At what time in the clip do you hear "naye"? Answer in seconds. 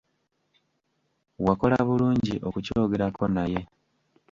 3.35-3.61